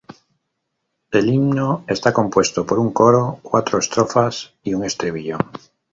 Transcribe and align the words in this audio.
El 1.11 1.29
himno 1.29 1.83
está 1.85 2.11
compuesto 2.11 2.65
por 2.65 2.79
un 2.79 2.91
coro, 2.91 3.37
cuatro 3.43 3.77
estrofas 3.77 4.51
y 4.63 4.73
un 4.73 4.83
estribillo. 4.83 5.37